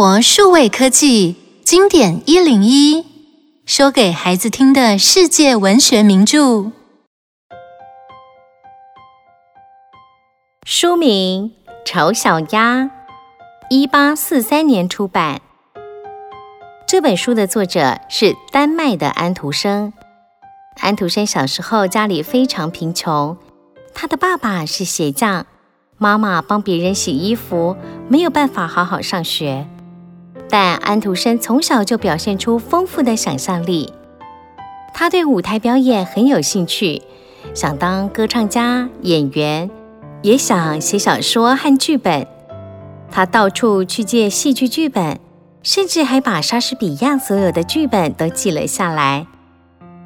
[0.00, 1.34] 活数位科技
[1.64, 3.04] 经典一零一，
[3.66, 6.70] 说给孩子听的世界文学名著。
[10.64, 11.50] 书名
[11.84, 12.82] 《丑小鸭》，
[13.70, 15.40] 一八四三年出版。
[16.86, 19.92] 这本书的作者是丹麦的安徒生。
[20.76, 23.36] 安徒生小时候家里非常贫穷，
[23.92, 25.46] 他的爸爸是鞋匠。
[25.96, 27.76] 妈妈帮别人洗衣服，
[28.08, 29.66] 没有办法好好上学。
[30.50, 33.92] 但安徒生从小就表现出丰富的想象力，
[34.94, 37.02] 他对舞台表演很有兴趣，
[37.54, 39.70] 想当歌唱家、演员，
[40.22, 42.26] 也想写小说和剧本。
[43.10, 45.18] 他到处去借戏剧剧本，
[45.62, 49.26] 甚至还把莎士比亚所有的剧本都记了下来。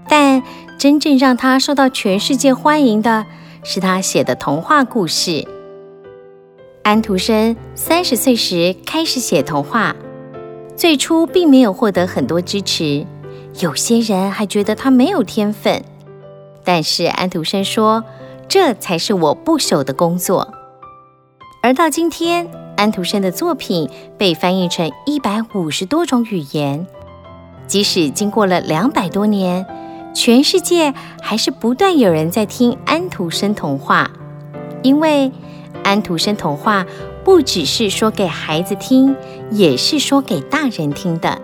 [0.09, 0.43] 但
[0.77, 3.25] 真正让他受到全世界欢迎的
[3.63, 5.47] 是他写的童话故事。
[6.83, 9.95] 安徒生三十岁时开始写童话，
[10.83, 13.07] 最初并没有获得很多支持，
[13.61, 15.81] 有些人还觉得他没有天分。
[16.65, 18.03] 但是安徒生说
[18.51, 20.53] ：“这才是我不朽的工作。”
[21.63, 26.85] 而到今天，安徒生的作品被翻译成一百五十多种语言，
[27.69, 29.65] 即使经过了两百多年，
[30.13, 34.11] 全世界还是不断有人在听安徒生童话，
[34.83, 35.31] 因为。
[35.85, 36.87] 安徒生童话
[37.25, 39.15] 不只是说给孩子听，
[39.51, 41.41] 也是说给大人听的。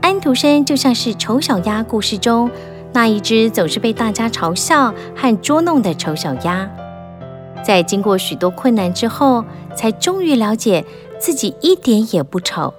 [0.00, 2.50] 安徒生就像是丑小鸭故事中
[2.92, 6.68] 那一只总是被大家嘲笑和捉弄的丑小鸭，
[7.64, 9.44] 在经过许多困难之后，
[9.76, 10.84] 才终于了解
[11.18, 12.74] 自己一点也不丑。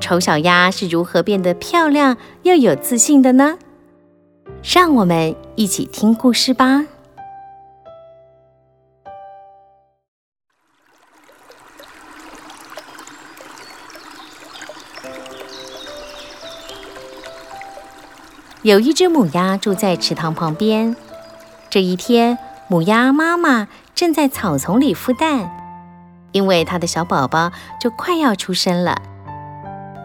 [0.00, 3.58] 丑小鸭是如何变得漂亮又有自信的呢？
[4.62, 6.84] 让我们一起听故事吧。
[18.62, 20.96] 有一只母鸭住在池塘旁边。
[21.70, 25.48] 这一天，母鸭妈妈正在草丛里孵蛋，
[26.32, 29.00] 因为它的小宝宝就快要出生了。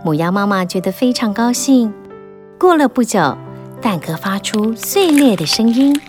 [0.06, 1.94] 母鸭妈妈觉得非常高兴。
[2.60, 3.38] 过了不久，
[3.82, 6.00] 蛋壳发出碎裂的声音，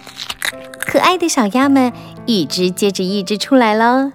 [0.80, 1.92] 可爱的小鸭们
[2.26, 4.12] 一只接着一只出来喽。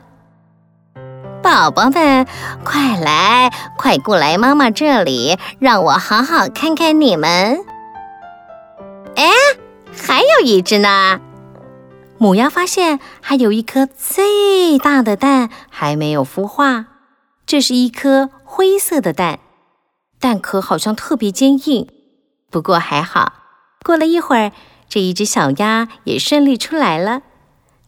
[1.41, 2.27] 宝宝们，
[2.63, 7.65] 快来，快过来妈妈这里，让我好好看看你们。
[10.41, 11.21] 一只呢！
[12.17, 16.85] 母鸭发现还有一颗最大的蛋还没有孵化，
[17.45, 19.39] 这是一颗灰色的蛋，
[20.19, 21.87] 蛋壳好像特别坚硬。
[22.51, 23.33] 不过还好，
[23.85, 24.51] 过了一会儿，
[24.89, 27.21] 这一只小鸭也顺利出来了，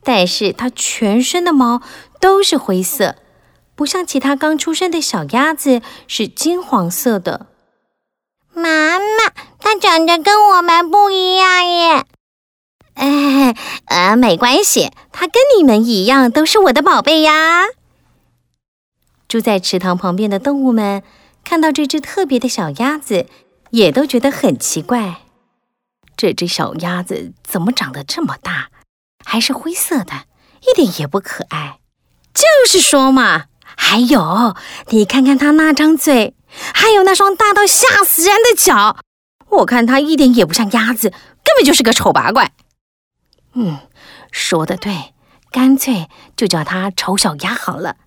[0.04, 1.82] 但是它全身的毛
[2.20, 3.16] 都是灰色，
[3.76, 7.48] 不像其他刚出生的小鸭子是金黄色的。
[8.54, 12.06] 妈妈，它长得跟我们不一样耶。
[12.94, 17.64] 哎，呃，没关系，它跟你们一样，都是我的宝贝呀。
[19.28, 21.04] 住在池塘旁边的动物们
[21.44, 23.28] 看到这只特别的小鸭子，
[23.70, 25.22] 也都觉得很奇怪。
[26.18, 28.70] 这只小鸭子怎么长得这么大，
[29.26, 30.26] 还是灰色的，
[30.62, 31.80] 一点也不可爱。
[32.34, 34.56] 就是说嘛，还有，
[34.90, 36.36] 你看看它那张嘴。
[36.74, 38.98] 还有那双大到吓死人的脚，
[39.48, 42.52] 我看它一点也不像鸭子，根本就是个丑八怪。
[43.54, 43.80] 嗯，
[44.32, 45.14] 说得对，
[45.52, 47.98] 干脆就叫它丑小鸭好了。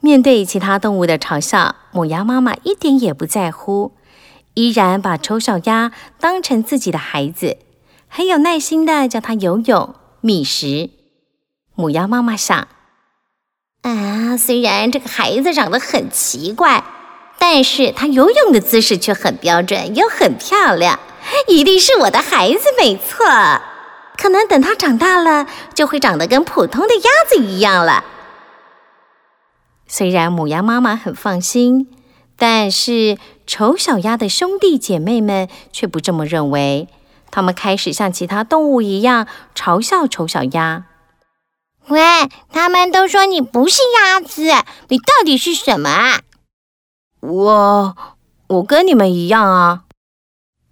[0.00, 3.96] 面对其他动物的嘲笑，母鸭妈妈一点也不在乎，
[4.54, 7.58] 依然把丑小鸭当成自己的孩子，
[8.06, 10.90] 很有耐心的教它游泳、觅食。
[11.74, 12.68] 母鸭妈妈想。
[13.82, 16.84] 啊，虽然这个孩子长得很奇怪，
[17.38, 20.98] 但是他游泳的姿势却很标准，又很漂亮，
[21.46, 23.26] 一定是我的孩子没错。
[24.16, 28.04] 可能等他长大了，就会长得跟普通的鸭子一样了。
[29.86, 31.88] 虽然母鸭妈妈很放心，
[32.36, 33.16] 但是
[33.46, 36.88] 丑小鸭的兄弟姐妹们却不这么认为，
[37.30, 40.84] 他们开始像其他动物一样嘲笑丑小鸭。
[41.86, 42.00] 喂，
[42.52, 44.42] 他们都说你不是鸭子，
[44.88, 46.20] 你到底是什么啊？
[47.20, 47.96] 我，
[48.48, 49.84] 我跟你们一样啊。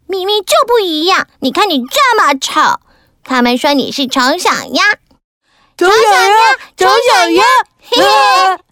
[0.07, 2.81] 明明就不一样，你看你这么丑。
[3.25, 4.83] 他们说你是丑小鸭，
[5.77, 7.45] 丑小鸭，丑小鸭。
[7.81, 8.63] 嘿嘿。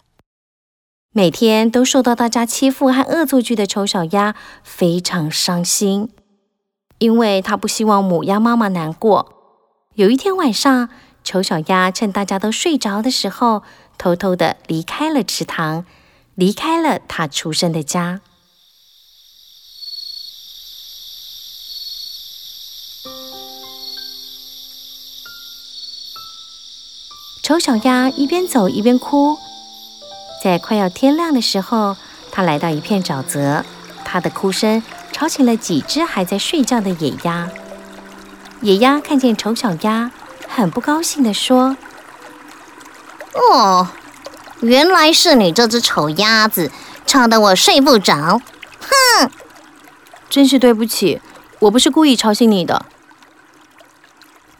[1.11, 6.09] 每天都受到大家欺负和恶作剧的丑小鸭非常伤心，
[6.99, 9.33] 因为他不希望母鸭妈妈难过。
[9.95, 10.89] 有一天晚上。
[11.27, 13.63] 丑小鸭趁大家都睡着的时候，
[13.97, 15.83] 偷偷的离开了池塘，
[16.35, 18.21] 离开了它出生的家。
[27.45, 29.37] 丑小鸭一边走一边哭，
[30.43, 31.95] 在快要天亮的时候，
[32.31, 33.63] 它来到一片沼泽，
[34.03, 34.81] 它的哭声
[35.11, 37.47] 吵醒了几只还在睡觉的野鸭。
[38.61, 40.09] 野鸭看见丑小鸭，
[40.47, 41.77] 很不高兴地说
[43.37, 43.89] ：“哦，
[44.61, 46.71] 原来是你这只丑鸭子，
[47.05, 48.41] 吵得我睡不着。
[48.81, 49.29] 哼，
[50.31, 51.21] 真是对不起，
[51.59, 52.87] 我不是故意吵醒你的。”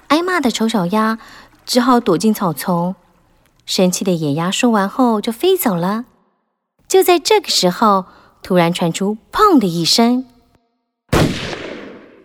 [0.09, 1.17] 挨骂的丑小鸭
[1.65, 2.95] 只好躲进草丛。
[3.65, 6.05] 生气的野鸭说完后就飞走了。
[6.87, 8.05] 就在这个时候，
[8.43, 10.25] 突然传出“砰”的一声。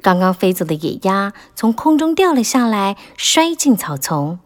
[0.02, 4.38] 刚刚飞走的野鸭从空中掉了下来，摔进草丛。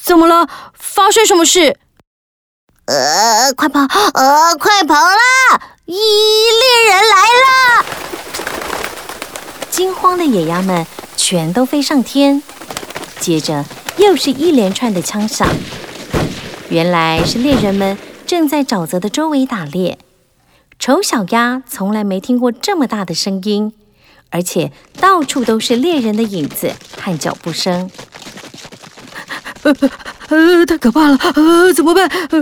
[0.00, 0.48] 怎么了？
[0.74, 1.78] 发生什么事？
[2.86, 3.80] 呃，快跑！
[4.12, 5.60] 呃，快跑啦！
[5.86, 7.84] 一猎人来了！
[9.70, 10.86] 惊慌的野鸭们
[11.16, 12.42] 全都飞上天，
[13.24, 13.64] 接着
[13.96, 15.48] 又是一连串的枪响。
[16.68, 19.96] 原来是猎人们正在沼泽的周围打猎。
[20.78, 23.72] 丑小鸭从来没听过这么大的声音。
[24.30, 27.88] 而且到处都是猎人的影子和脚步声，
[29.62, 29.72] 呃
[30.26, 31.16] 呃，太可怕了！
[31.36, 32.08] 呃，怎么办？
[32.08, 32.40] 呃，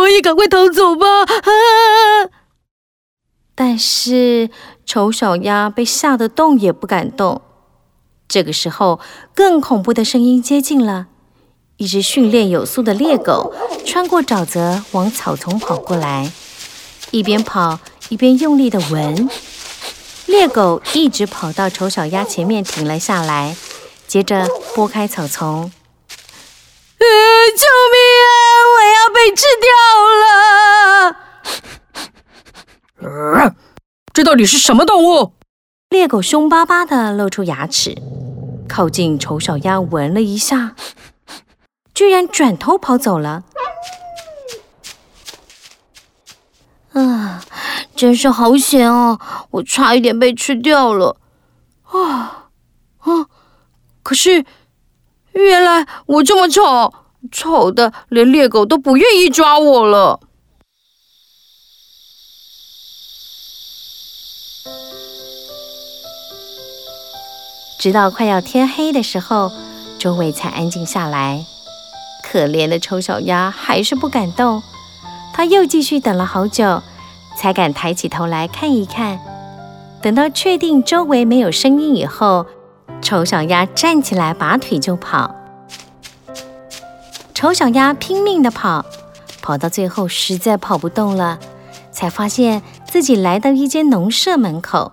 [0.00, 1.06] 我也赶快逃走吧！
[3.54, 4.48] 但是
[4.86, 7.42] 丑小鸭被吓得动也不敢动。
[8.30, 9.00] 这个时候，
[9.34, 11.08] 更恐怖的声音接近了，
[11.78, 13.52] 一只训练有素的猎狗
[13.84, 16.30] 穿过沼泽往草丛跑过来，
[17.10, 19.28] 一边跑一边用力的闻。
[20.26, 23.56] 猎狗一直跑到丑小鸭前面停了下来，
[24.06, 24.46] 接着
[24.76, 25.72] 拨开草丛。
[26.98, 27.04] 呃，
[27.56, 27.98] 救命
[28.30, 28.32] 啊！
[28.76, 29.68] 我要被吃掉
[30.22, 30.24] 了！
[33.02, 33.10] 呃，
[34.12, 35.32] 这到底是什么动物？
[35.88, 38.00] 猎狗凶巴巴地露出牙齿，
[38.70, 40.76] 靠近丑小鸭闻了一下，
[41.92, 43.42] 居然转头跑走了。
[46.92, 47.42] 啊！
[47.96, 49.18] 真是好险哦！
[49.50, 51.16] 我差一点被吃掉了。
[51.82, 52.48] 啊
[53.00, 53.26] 啊！
[54.04, 54.44] 可是
[55.32, 56.94] 原来我这么丑，
[57.32, 60.20] 丑的连猎狗都不愿意抓我了。
[67.80, 69.50] 直到快要天黑的时候，
[69.98, 71.46] 周围才安静下来。
[72.22, 74.62] 可怜的丑小鸭还是不敢动，
[75.32, 76.82] 它又继续等了好久。
[77.38, 79.18] 才敢抬起头来看一看。
[80.02, 82.44] 等到确定周围没有声音以后，
[83.00, 85.34] 丑小鸭站起来，拔腿就跑。
[87.32, 88.84] 丑小鸭拼命地跑，
[89.40, 91.38] 跑到最后实在跑不动了，
[91.90, 94.92] 才发现自己来到一间农舍门口。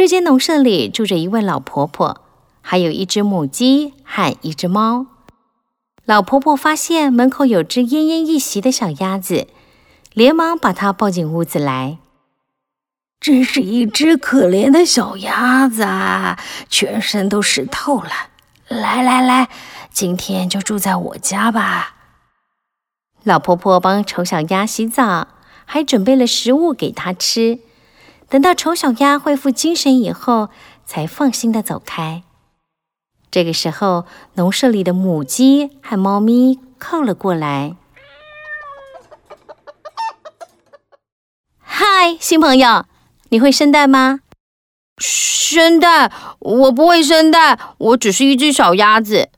[0.00, 2.22] 这间农舍里住着一位老婆婆，
[2.62, 5.04] 还有一只母鸡和一只猫。
[6.06, 9.46] 老婆婆发现门口有只奄奄一息的小鸭子。
[10.14, 11.98] 连忙把它抱进屋子来。
[13.20, 16.38] 真是一只可怜的小鸭子啊，
[16.70, 18.10] 全身都湿透了。
[18.68, 19.50] 来来来，
[19.92, 21.96] 今天就住在我家吧。
[23.22, 25.28] 老婆婆帮丑小鸭洗澡，
[25.66, 27.58] 还准备了食物给它吃。
[28.30, 30.50] 等到丑小鸭恢复精神以后，
[30.86, 32.22] 才放心的走开。
[33.28, 37.74] 这个时候，农舍里的母鸡和猫咪靠了过来。
[41.58, 42.86] 嗨，新朋友，
[43.30, 44.20] 你会生蛋吗？
[44.98, 46.12] 生蛋？
[46.38, 49.30] 我不会生蛋，我只是一只小鸭子。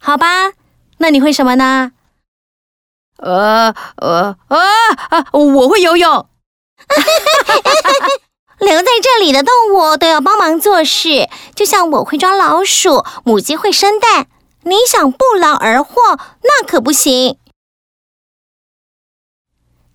[0.00, 0.52] 好吧，
[0.98, 1.90] 那你会什么呢？
[3.16, 4.58] 呃呃啊
[5.10, 5.26] 啊！
[5.32, 6.28] 我会游泳。
[8.58, 14.26] 留在这里的动物都要帮忙做事，就像我会抓老鼠，母鸡会生蛋。
[14.62, 15.94] 你想不劳而获，
[16.42, 17.38] 那可不行。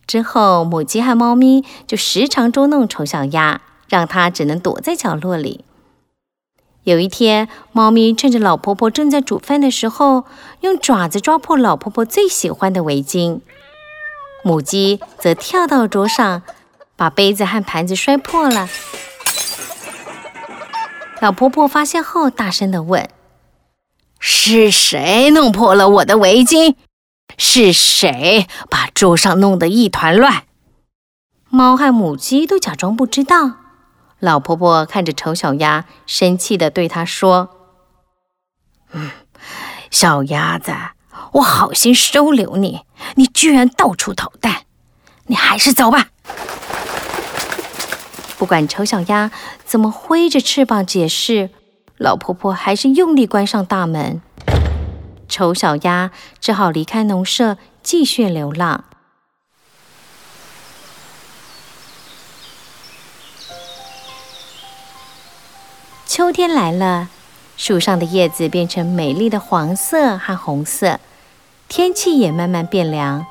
[0.08, 5.64] 之后，母鸡和猫咪就时常捉弄丑小鸭，让它只能躲在角落里。
[6.84, 10.26] 有一天，猫咪趁着老婆婆正在煮饭的时候，
[10.62, 13.42] 用爪子抓破老婆婆最喜欢的围巾；
[14.44, 16.42] 母鸡则跳到桌上，
[16.96, 18.70] 把杯子和盘子摔破了。
[21.22, 23.10] 老婆婆发现后，大声地问
[24.20, 26.76] ：“是谁弄破了我的围巾？”
[27.38, 30.44] 是谁把桌上弄得一团乱？
[31.50, 33.52] 猫和母鸡都假装不知道。
[34.20, 37.50] 老婆婆看着丑小鸭，生气地对它说
[38.94, 39.12] ：“嗯，
[39.92, 40.74] 小鸭子，
[41.34, 42.82] 我好心收留你，
[43.16, 44.64] 你居然到处捣蛋，
[45.26, 46.08] 你还是走吧。
[48.38, 49.32] 不管丑小鸭
[49.64, 51.50] 怎么挥着翅膀解释，
[51.98, 54.22] 老婆婆还是用力关上大门。
[55.28, 58.84] 丑小鸭只好离开农舍，继续流浪。
[66.06, 67.10] 秋天来了，
[67.58, 71.00] 树上的叶子变成美丽的黄色和红色，
[71.68, 73.26] 天气也慢慢变凉。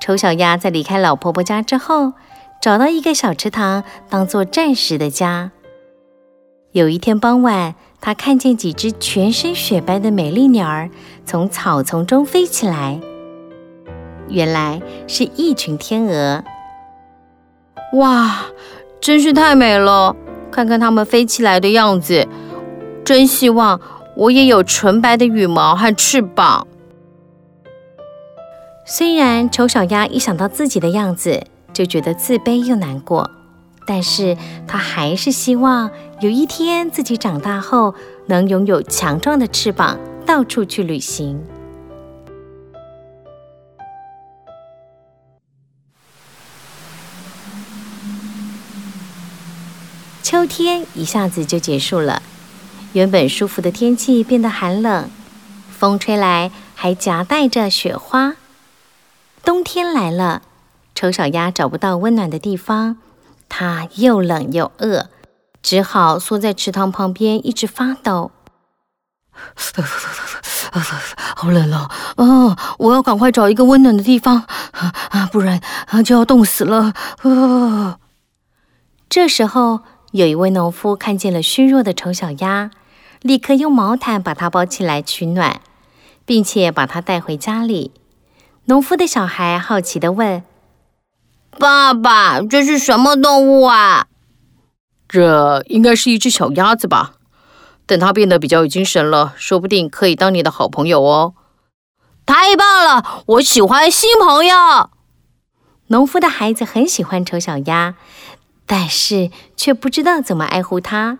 [0.00, 2.12] 丑小鸭在离开老婆婆家之后，
[2.64, 5.50] 找到一个小池塘，当做暂时的家。
[6.72, 10.88] 有一天傍晚，他看见几只全身雪白的美丽鸟儿
[11.26, 12.98] 从草丛中飞起来，
[14.30, 16.42] 原来是一群天鹅。
[17.98, 18.46] 哇，
[18.98, 20.16] 真是太美了！
[20.50, 22.26] 看看它们飞起来的样子，
[23.04, 23.78] 真希望
[24.16, 26.66] 我也有纯白的羽毛和翅膀。
[28.86, 33.30] 虽然丑小鸭一想到自己的样子就觉得自卑又难过。
[33.86, 34.34] 但是
[34.66, 35.90] 他还是希望
[36.22, 37.94] 有一天自己长大后
[38.28, 41.44] 能拥有强壮的翅膀，到处去旅行。
[50.22, 52.22] 秋天一下子就结束了，
[52.94, 55.10] 原本舒服的天气变得寒冷，
[55.70, 58.34] 风吹来还夹带着雪花。
[59.44, 60.40] 冬天来了，
[60.94, 62.96] 丑小鸭找不到温暖的地方。
[63.48, 65.08] 它又冷又饿，
[65.62, 68.30] 只好缩在池塘旁边，一直发抖。
[71.36, 71.90] 好冷哦！
[72.16, 75.60] 哦，我要赶快找一个温暖的地方，啊，不然
[76.04, 76.92] 就要冻死了。
[77.22, 77.98] 啊！
[79.08, 79.80] 这时候，
[80.12, 82.70] 有一位农夫看见了虚弱的丑小鸭，
[83.20, 85.60] 立刻用毛毯把它包起来取暖，
[86.24, 87.92] 并且把它带回家里。
[88.64, 90.42] 农夫的小孩好奇地问。
[91.58, 94.06] 爸爸，这是什么动物啊？
[95.08, 97.12] 这应该是一只小鸭子吧？
[97.86, 101.34] 等它变得比较有精神了，说不定可以当你的好朋友哦。
[102.26, 104.90] 太棒了，我喜欢新朋友。
[105.88, 107.94] 农夫的孩子很喜欢丑小鸭，
[108.66, 111.18] 但是却不知道怎么爱护它。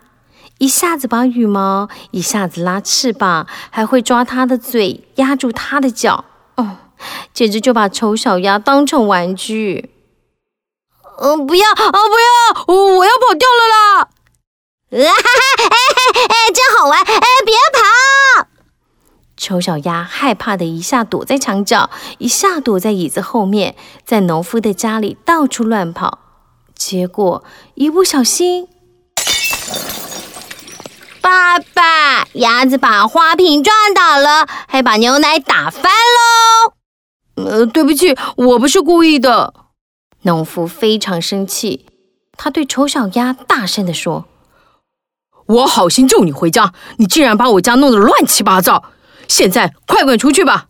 [0.58, 6.24] 一下子拔羽毛，一下子拉翅膀，还会抓它的嘴，压住它的脚。
[6.56, 6.78] 哦，
[7.34, 9.93] 简直就把丑小鸭当成玩具。
[11.18, 12.75] 嗯，不要啊，不要！
[12.75, 14.09] 我要跑掉了啦！
[14.90, 15.28] 啊哈
[15.59, 15.64] 哈！
[16.14, 17.00] 哎哎，真好玩！
[17.00, 18.49] 哎，别跑！
[19.37, 26.18] 丑小鸭害怕的一下躲在墙角，一下躲在椅子后面，在农夫的家里到处乱跑。
[26.75, 27.44] 结果
[27.75, 28.68] 一不小心，
[31.21, 36.75] 爸爸，鸭子把花瓶撞倒了，还把牛奶打翻喽！
[37.44, 39.54] 呃，对不起，我不是故意的。
[40.25, 41.87] 农夫非常生气，
[42.33, 44.25] 他对丑小鸭大声地说
[45.47, 48.85] ：“我好心救你回家，你竟然把我家弄得乱七八糟！
[49.28, 50.69] 现在快滚出去吧！”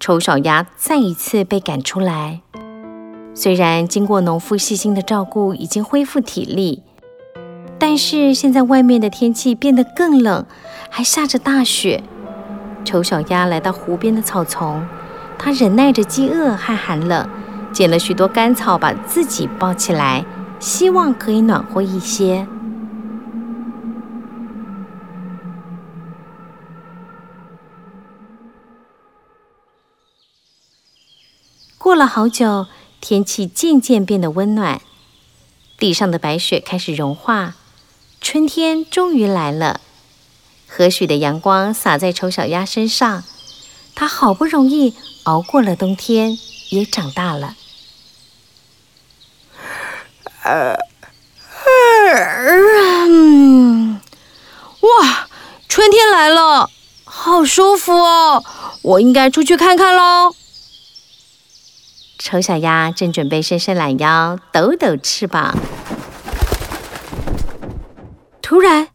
[0.00, 2.40] 丑小鸭再一次被赶出来。
[3.34, 6.82] 虽然经过农夫细心的照顾，已经恢复体力，
[7.78, 10.46] 但是现在外面的天气变得更冷，
[10.88, 12.02] 还下着大雪。
[12.82, 14.86] 丑小鸭来到湖边的草丛。
[15.38, 17.28] 他忍耐着饥饿和寒冷，
[17.72, 20.24] 捡了许多干草，把自己包起来，
[20.58, 22.46] 希望可以暖和一些。
[31.76, 32.66] 过了好久，
[33.00, 34.80] 天气渐渐变得温暖，
[35.78, 37.54] 地上的白雪开始融化，
[38.22, 39.80] 春天终于来了。
[40.66, 43.22] 和煦的阳光洒在丑小鸭身上，
[43.94, 44.94] 它好不容易。
[45.24, 46.38] 熬过了冬天，
[46.70, 47.54] 也长大了。
[50.42, 50.76] 呃，
[53.06, 54.00] 嗯，
[54.80, 55.28] 哇，
[55.68, 56.68] 春天来了，
[57.04, 58.44] 好舒服哦！
[58.82, 60.34] 我应该出去看看喽。
[62.18, 65.56] 丑小鸭正准备伸伸懒腰，抖抖翅膀，
[68.42, 68.88] 突然，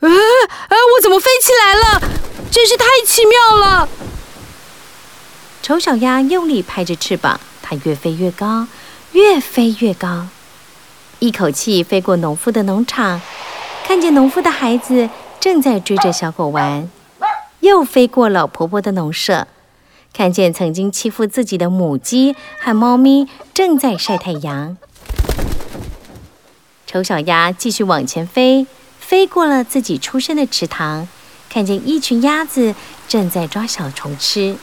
[0.00, 2.00] 呃，呃，我怎么飞起来了？
[2.50, 3.88] 真是太奇妙了！
[5.70, 8.66] 丑小鸭用力拍着翅膀，它越飞越高，
[9.12, 10.26] 越飞越高，
[11.20, 13.20] 一口气飞过农夫的农场，
[13.86, 15.08] 看见农夫的孩子
[15.38, 16.90] 正在追着小狗玩，
[17.60, 19.46] 又飞过老婆婆的农舍，
[20.12, 24.76] 看见曾经欺负自己的母鸡和猫咪正在晒太阳。
[26.84, 28.66] 丑小鸭继续往前飞，
[28.98, 31.06] 飞过了自己出生的池塘，
[31.48, 32.74] 看见一群鸭子
[33.06, 34.56] 正在抓小虫吃。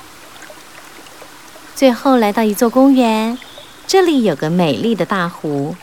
[1.77, 3.37] 最后来到一座公园，
[3.85, 5.75] 这里有个美丽的大湖。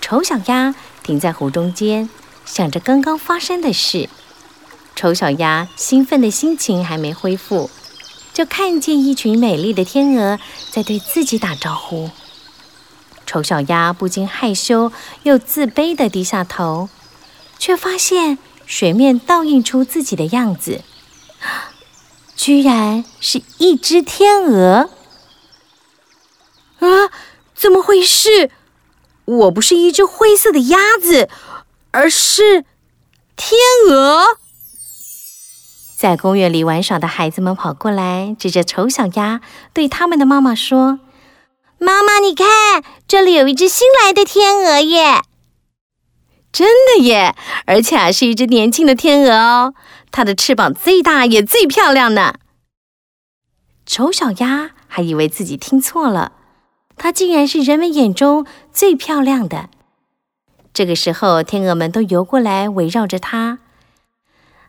[0.00, 2.08] 丑小鸭停在湖中间，
[2.46, 4.08] 想着刚刚发生的事。
[4.96, 7.68] 丑小鸭兴奋的心情还没恢复，
[8.32, 10.38] 就看见一群美丽的天鹅
[10.70, 12.08] 在对自己打招呼。
[13.26, 14.90] 丑小鸭不禁害羞
[15.24, 16.88] 又自卑地低下头，
[17.58, 20.80] 却发现水面倒映出自己的样子，
[22.34, 24.88] 居然是一只天鹅！
[26.78, 27.10] 啊，
[27.54, 28.50] 怎么回事？
[29.24, 31.28] 我不是一只灰色的鸭子，
[31.90, 32.64] 而是
[33.36, 33.58] 天
[33.88, 34.38] 鹅。
[35.96, 39.40] 在公园里玩耍的孩子们跑过来，指着丑小鸭，
[39.72, 41.00] 对他们的妈妈说。
[41.80, 45.22] 妈妈，你看，这里有一只新来的天鹅耶！
[46.50, 49.74] 真的耶，而且啊是一只年轻的天鹅哦。
[50.10, 52.34] 它的翅膀最大也最漂亮呢。
[53.84, 56.32] 丑小鸭还以为自己听错了，
[56.98, 59.70] 它竟然是人们眼中最漂亮的。
[60.74, 63.58] 这个时候，天鹅们都游过来围绕着它。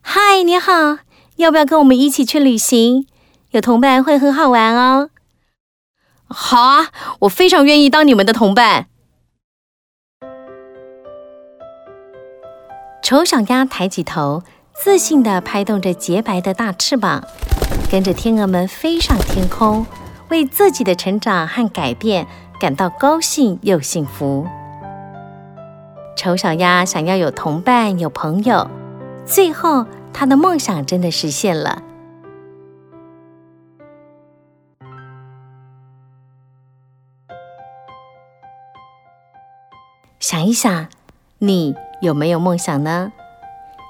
[0.02, 1.00] 嗨，你好，
[1.36, 3.06] 要不要跟我们一起去旅行？
[3.52, 5.10] 有同伴会很好玩哦。
[6.28, 6.90] 好啊，
[7.22, 8.88] 我非常愿意当你们的同伴。
[13.02, 14.44] 丑小鸭抬起头，
[14.74, 17.24] 自信地拍动着洁白的大翅膀，
[17.92, 19.86] 跟着天鹅们飞上天空，
[20.30, 22.28] 为自己的成长和改变
[22.60, 24.48] 感到高兴又幸福。
[26.16, 28.70] 丑小鸭想要有同伴、有朋友，
[29.26, 31.84] 最后他的梦想真的实现了。
[40.20, 40.88] 想一想，
[41.40, 43.14] 你有没有梦想呢？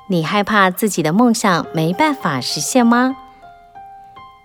[0.08, 3.15] 你害怕自己的梦想没办法实现吗？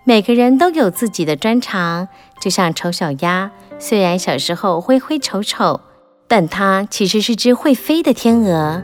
[0.07, 5.81] 每个人都有自己的专长，就像丑小鸭，虽然小时候灰灰丑丑，
[6.29, 8.83] 但它其实是只会飞的天鹅。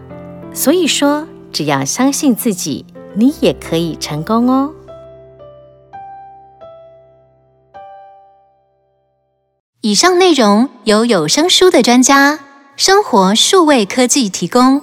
[0.55, 4.73] 所以说，只要相信自己，你也可以成功哦。
[9.83, 12.41] 以上内容由有声书的专家。
[12.77, 14.81] 生活数位科技提供。